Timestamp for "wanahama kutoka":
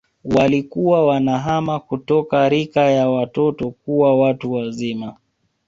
1.07-2.49